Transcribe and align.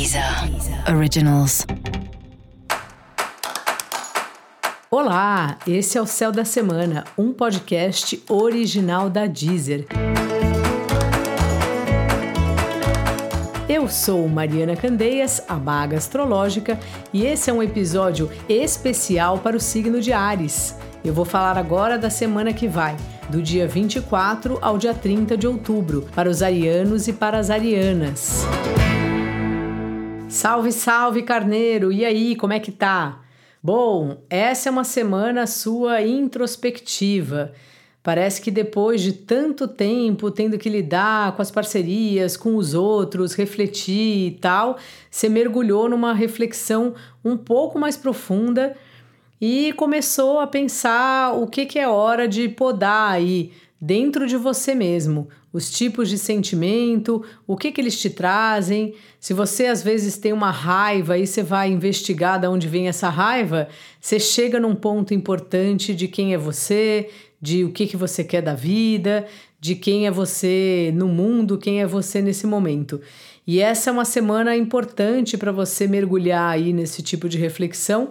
Deezer 0.00 0.24
Originals. 0.96 1.66
Olá, 4.90 5.58
esse 5.66 5.98
é 5.98 6.00
o 6.00 6.06
Céu 6.06 6.32
da 6.32 6.42
Semana, 6.42 7.04
um 7.18 7.34
podcast 7.34 8.18
original 8.26 9.10
da 9.10 9.26
Deezer. 9.26 9.86
Eu 13.68 13.88
sou 13.88 14.26
Mariana 14.26 14.74
Candeias, 14.74 15.42
a 15.46 15.56
Baga 15.56 15.98
Astrológica, 15.98 16.80
e 17.12 17.26
esse 17.26 17.50
é 17.50 17.52
um 17.52 17.62
episódio 17.62 18.30
especial 18.48 19.36
para 19.40 19.54
o 19.54 19.60
signo 19.60 20.00
de 20.00 20.14
Ares. 20.14 20.76
Eu 21.04 21.12
vou 21.12 21.26
falar 21.26 21.58
agora 21.58 21.98
da 21.98 22.08
semana 22.08 22.54
que 22.54 22.66
vai, 22.66 22.96
do 23.28 23.42
dia 23.42 23.68
24 23.68 24.56
ao 24.62 24.78
dia 24.78 24.94
30 24.94 25.36
de 25.36 25.46
outubro, 25.46 26.08
para 26.14 26.30
os 26.30 26.42
arianos 26.42 27.06
e 27.06 27.12
para 27.12 27.38
as 27.38 27.50
arianas. 27.50 28.46
Salve, 30.30 30.70
salve, 30.70 31.22
carneiro! 31.22 31.90
E 31.90 32.04
aí, 32.04 32.36
como 32.36 32.52
é 32.52 32.60
que 32.60 32.70
tá? 32.70 33.20
Bom, 33.60 34.22
essa 34.30 34.68
é 34.68 34.72
uma 34.72 34.84
semana 34.84 35.44
sua 35.44 36.02
introspectiva. 36.02 37.52
Parece 38.00 38.40
que 38.40 38.48
depois 38.48 39.02
de 39.02 39.12
tanto 39.12 39.66
tempo 39.66 40.30
tendo 40.30 40.56
que 40.56 40.68
lidar 40.68 41.34
com 41.34 41.42
as 41.42 41.50
parcerias, 41.50 42.36
com 42.36 42.54
os 42.54 42.74
outros, 42.74 43.34
refletir 43.34 44.28
e 44.28 44.30
tal, 44.40 44.78
você 45.10 45.28
mergulhou 45.28 45.88
numa 45.88 46.14
reflexão 46.14 46.94
um 47.24 47.36
pouco 47.36 47.76
mais 47.76 47.96
profunda 47.96 48.76
e 49.40 49.72
começou 49.72 50.38
a 50.38 50.46
pensar 50.46 51.32
o 51.32 51.46
que, 51.46 51.64
que 51.64 51.78
é 51.78 51.88
hora 51.88 52.28
de 52.28 52.48
podar 52.48 53.12
aí 53.12 53.52
dentro 53.80 54.26
de 54.26 54.36
você 54.36 54.74
mesmo, 54.74 55.28
os 55.50 55.70
tipos 55.70 56.10
de 56.10 56.18
sentimento, 56.18 57.24
o 57.46 57.56
que, 57.56 57.72
que 57.72 57.80
eles 57.80 57.98
te 57.98 58.10
trazem. 58.10 58.94
Se 59.18 59.32
você 59.32 59.66
às 59.66 59.82
vezes 59.82 60.18
tem 60.18 60.34
uma 60.34 60.50
raiva 60.50 61.16
e 61.16 61.26
você 61.26 61.42
vai 61.42 61.70
investigar 61.70 62.38
de 62.38 62.46
onde 62.46 62.68
vem 62.68 62.88
essa 62.88 63.08
raiva, 63.08 63.68
você 63.98 64.20
chega 64.20 64.60
num 64.60 64.74
ponto 64.74 65.14
importante 65.14 65.94
de 65.94 66.06
quem 66.06 66.34
é 66.34 66.38
você, 66.38 67.08
de 67.40 67.64
o 67.64 67.72
que, 67.72 67.86
que 67.86 67.96
você 67.96 68.22
quer 68.22 68.42
da 68.42 68.54
vida, 68.54 69.26
de 69.58 69.74
quem 69.74 70.06
é 70.06 70.10
você 70.10 70.92
no 70.94 71.08
mundo, 71.08 71.56
quem 71.56 71.80
é 71.80 71.86
você 71.86 72.20
nesse 72.20 72.46
momento. 72.46 73.00
E 73.46 73.60
essa 73.60 73.88
é 73.88 73.92
uma 73.92 74.04
semana 74.04 74.54
importante 74.54 75.38
para 75.38 75.50
você 75.50 75.86
mergulhar 75.86 76.50
aí 76.50 76.72
nesse 76.72 77.02
tipo 77.02 77.30
de 77.30 77.38
reflexão 77.38 78.10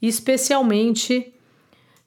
especialmente 0.00 1.32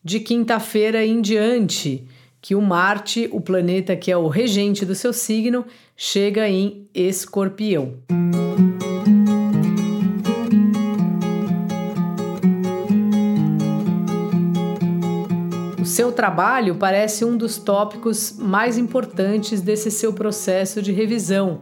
de 0.04 0.20
quinta-feira 0.20 1.06
em 1.06 1.22
diante, 1.22 2.08
que 2.42 2.56
o 2.56 2.62
Marte, 2.62 3.28
o 3.32 3.42
planeta 3.42 3.96
que 3.96 4.12
é 4.12 4.18
o 4.18 4.28
regente 4.28 4.86
do 4.86 4.96
seu 4.96 5.12
signo, 5.12 5.66
chega 5.96 6.48
em 6.48 6.88
Escorpião. 6.94 7.96
O 15.82 15.86
seu 15.86 16.12
trabalho 16.12 16.76
parece 16.76 17.26
um 17.26 17.36
dos 17.36 17.58
tópicos 17.58 18.38
mais 18.38 18.78
importantes 18.78 19.60
desse 19.60 19.92
seu 19.92 20.14
processo 20.14 20.82
de 20.82 20.94
revisão. 20.94 21.62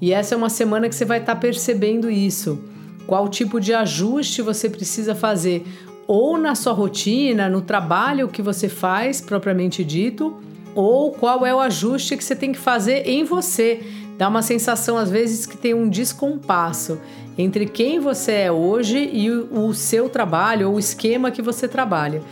E 0.00 0.12
essa 0.12 0.34
é 0.34 0.38
uma 0.38 0.50
semana 0.50 0.88
que 0.88 0.94
você 0.94 1.04
vai 1.04 1.20
estar 1.20 1.36
percebendo 1.36 2.10
isso 2.10 2.75
qual 3.06 3.28
tipo 3.28 3.60
de 3.60 3.72
ajuste 3.72 4.42
você 4.42 4.68
precisa 4.68 5.14
fazer 5.14 5.64
ou 6.06 6.38
na 6.38 6.54
sua 6.54 6.72
rotina, 6.72 7.48
no 7.48 7.60
trabalho 7.60 8.28
que 8.28 8.40
você 8.40 8.68
faz 8.68 9.20
propriamente 9.20 9.84
dito, 9.84 10.36
ou 10.74 11.10
qual 11.10 11.44
é 11.44 11.54
o 11.54 11.58
ajuste 11.58 12.16
que 12.16 12.24
você 12.24 12.36
tem 12.36 12.52
que 12.52 12.58
fazer 12.58 13.08
em 13.08 13.24
você. 13.24 13.82
Dá 14.16 14.28
uma 14.28 14.42
sensação 14.42 14.96
às 14.96 15.10
vezes 15.10 15.46
que 15.46 15.56
tem 15.56 15.74
um 15.74 15.88
descompasso 15.88 16.98
entre 17.36 17.66
quem 17.66 17.98
você 17.98 18.32
é 18.32 18.52
hoje 18.52 19.10
e 19.12 19.30
o, 19.30 19.74
seu 19.74 20.08
trabalho 20.08 20.68
ou 20.68 20.76
o 20.76 20.78
esquema 20.78 21.30
que 21.30 21.42
você 21.42 21.66
trabalha. 21.66 22.22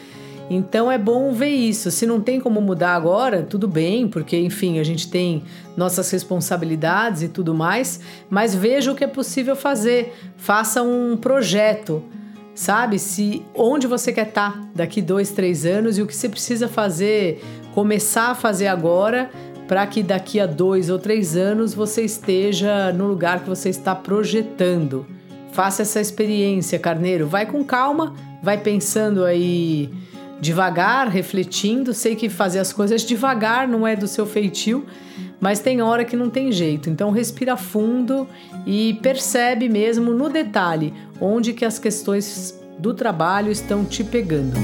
Então 0.51 0.93
é 0.93 0.99
bom 0.99 1.33
ver 1.33 1.49
isso. 1.49 1.91
Se 1.91 2.07
não 2.07 2.21
tem 2.21 2.39
como 2.39 2.61
mudar 2.61 2.95
agora, 2.95 3.43
tudo 3.43 3.67
bem, 3.67 4.07
porque 4.07 4.37
enfim, 4.37 4.79
a 4.79 4.85
gente 4.85 5.09
tem 5.09 5.43
nossas 5.77 6.11
responsabilidades 6.11 7.23
e 7.23 7.29
tudo 7.29 7.55
mais, 7.55 8.01
mas 8.29 8.55
veja 8.55 8.93
o 8.93 8.95
que 8.95 9.05
é 9.05 9.09
possível 9.09 9.57
fazer. 9.57 10.15
Faça 10.37 10.83
um 10.83 11.17
projeto, 11.17 12.03
sabe? 12.55 12.99
Se 12.99 13.43
onde 13.55 13.87
você 13.87 14.13
quer 14.13 14.29
estar 14.29 14.53
tá 14.53 14.69
daqui 14.75 15.01
dois, 15.01 15.31
três 15.31 15.65
anos 15.65 15.97
e 15.97 16.03
o 16.03 16.07
que 16.07 16.15
você 16.15 16.29
precisa 16.29 16.69
fazer, 16.69 17.43
começar 17.73 18.31
a 18.31 18.35
fazer 18.35 18.67
agora 18.67 19.31
para 19.67 19.87
que 19.87 20.03
daqui 20.03 20.39
a 20.39 20.47
dois 20.47 20.91
ou 20.91 20.99
três 20.99 21.37
anos 21.37 21.73
você 21.73 22.03
esteja 22.03 22.93
no 22.93 23.07
lugar 23.07 23.41
que 23.41 23.49
você 23.49 23.71
está 23.71 23.95
projetando. 23.95 25.07
Faça 25.53 25.83
essa 25.83 26.01
experiência, 26.01 26.79
carneiro. 26.79 27.27
Vai 27.27 27.47
com 27.47 27.65
calma, 27.65 28.13
vai 28.43 28.59
pensando 28.59 29.25
aí 29.25 29.89
devagar, 30.41 31.09
refletindo. 31.09 31.93
Sei 31.93 32.15
que 32.15 32.29
fazer 32.29 32.59
as 32.59 32.73
coisas 32.73 33.03
devagar 33.03 33.67
não 33.69 33.87
é 33.87 33.95
do 33.95 34.09
seu 34.09 34.27
feitio, 34.27 34.87
mas 35.41 35.61
tem 35.61 35.83
hora 35.83 36.05
que 36.05 36.17
não 36.17 36.31
tem 36.31 36.53
jeito. 36.53 36.89
Então 36.89 37.11
respira 37.11 37.57
fundo 37.57 38.27
e 38.67 38.95
percebe 39.03 39.69
mesmo 39.69 40.13
no 40.13 40.29
detalhe 40.29 40.93
onde 41.21 41.53
que 41.53 41.65
as 41.65 41.79
questões 41.79 42.61
do 42.79 42.93
trabalho 42.93 43.51
estão 43.51 43.85
te 43.85 44.03
pegando. 44.03 44.55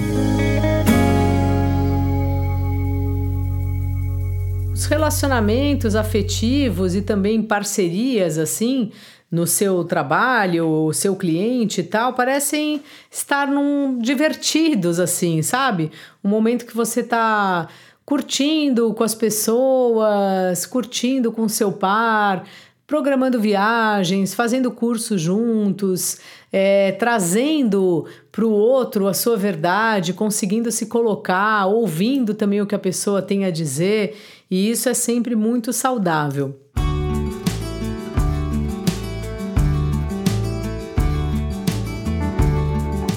Os 4.80 4.86
relacionamentos 4.86 5.94
afetivos 5.94 6.94
e 6.94 7.02
também 7.02 7.42
parcerias 7.42 8.38
assim 8.38 8.91
no 9.30 9.46
seu 9.46 9.84
trabalho, 9.84 10.66
o 10.66 10.94
seu 10.94 11.14
cliente 11.14 11.82
e 11.82 11.84
tal, 11.84 12.14
parecem 12.14 12.82
estar 13.10 13.46
num 13.46 13.98
divertidos 13.98 14.98
assim, 14.98 15.42
sabe? 15.42 15.92
Um 16.24 16.30
momento 16.30 16.64
que 16.64 16.74
você 16.74 17.02
tá 17.02 17.68
curtindo 18.06 18.94
com 18.94 19.04
as 19.04 19.14
pessoas, 19.14 20.64
curtindo 20.64 21.30
com 21.30 21.47
seu 21.47 21.70
par, 21.72 22.44
programando 22.91 23.41
viagens, 23.41 24.34
fazendo 24.34 24.69
cursos 24.69 25.23
juntos, 25.23 26.19
é, 26.53 26.91
trazendo 26.91 28.05
para 28.33 28.45
o 28.45 28.51
outro 28.51 29.06
a 29.06 29.15
sua 29.15 29.37
verdade, 29.37 30.12
conseguindo 30.12 30.73
se 30.73 30.87
colocar, 30.87 31.67
ouvindo 31.67 32.34
também 32.34 32.61
o 32.61 32.67
que 32.67 32.75
a 32.75 32.81
pessoa 32.81 33.23
tem 33.23 33.45
a 33.45 33.51
dizer, 33.53 34.17
e 34.51 34.69
isso 34.69 34.89
é 34.89 34.95
sempre 34.95 35.37
muito 35.37 35.73
saudável. 35.73 36.59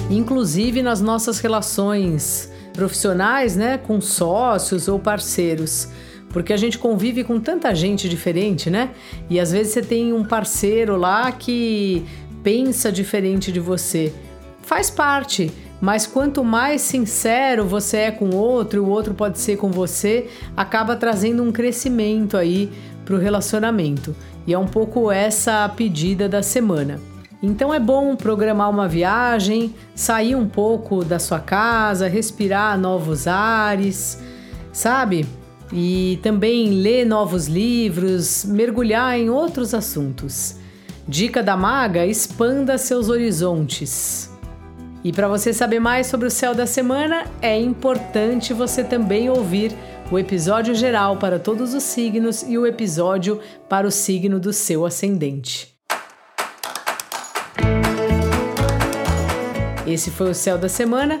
inclusive 0.08 0.80
nas 0.80 1.00
nossas 1.00 1.40
relações 1.40 2.48
profissionais, 2.72 3.56
né, 3.56 3.76
com 3.78 4.00
sócios 4.00 4.86
ou 4.86 4.96
parceiros. 4.96 5.88
Porque 6.34 6.52
a 6.52 6.56
gente 6.56 6.80
convive 6.80 7.22
com 7.22 7.38
tanta 7.38 7.72
gente 7.72 8.08
diferente, 8.08 8.68
né? 8.68 8.90
E 9.30 9.38
às 9.38 9.52
vezes 9.52 9.72
você 9.72 9.80
tem 9.80 10.12
um 10.12 10.24
parceiro 10.24 10.96
lá 10.96 11.30
que 11.30 12.04
pensa 12.42 12.90
diferente 12.90 13.52
de 13.52 13.60
você. 13.60 14.12
Faz 14.60 14.90
parte, 14.90 15.52
mas 15.80 16.08
quanto 16.08 16.42
mais 16.42 16.80
sincero 16.80 17.64
você 17.64 17.98
é 17.98 18.10
com 18.10 18.30
o 18.30 18.36
outro, 18.36 18.82
o 18.82 18.88
outro 18.88 19.14
pode 19.14 19.38
ser 19.38 19.56
com 19.56 19.70
você, 19.70 20.26
acaba 20.56 20.96
trazendo 20.96 21.40
um 21.40 21.52
crescimento 21.52 22.36
aí 22.36 22.68
para 23.04 23.14
o 23.14 23.18
relacionamento. 23.18 24.12
E 24.44 24.52
é 24.52 24.58
um 24.58 24.66
pouco 24.66 25.12
essa 25.12 25.64
a 25.64 25.68
pedida 25.68 26.28
da 26.28 26.42
semana. 26.42 27.00
Então 27.40 27.72
é 27.72 27.78
bom 27.78 28.16
programar 28.16 28.68
uma 28.70 28.88
viagem, 28.88 29.72
sair 29.94 30.34
um 30.34 30.48
pouco 30.48 31.04
da 31.04 31.20
sua 31.20 31.38
casa, 31.38 32.08
respirar 32.08 32.76
novos 32.76 33.28
ares, 33.28 34.20
sabe? 34.72 35.24
E 35.76 36.20
também 36.22 36.70
ler 36.70 37.04
novos 37.04 37.48
livros, 37.48 38.44
mergulhar 38.44 39.18
em 39.18 39.28
outros 39.28 39.74
assuntos. 39.74 40.54
Dica 41.06 41.42
da 41.42 41.56
maga: 41.56 42.06
expanda 42.06 42.78
seus 42.78 43.08
horizontes. 43.08 44.30
E 45.02 45.12
para 45.12 45.26
você 45.26 45.52
saber 45.52 45.80
mais 45.80 46.06
sobre 46.06 46.28
o 46.28 46.30
céu 46.30 46.54
da 46.54 46.64
semana, 46.64 47.24
é 47.42 47.60
importante 47.60 48.54
você 48.54 48.84
também 48.84 49.28
ouvir 49.28 49.76
o 50.10 50.18
episódio 50.18 50.74
geral 50.74 51.16
para 51.16 51.40
todos 51.40 51.74
os 51.74 51.82
signos 51.82 52.42
e 52.42 52.56
o 52.56 52.66
episódio 52.66 53.40
para 53.68 53.86
o 53.86 53.90
signo 53.90 54.38
do 54.38 54.52
seu 54.52 54.86
ascendente. 54.86 55.74
Esse 59.86 60.10
foi 60.10 60.30
o 60.30 60.34
Céu 60.34 60.56
da 60.56 60.68
Semana, 60.68 61.20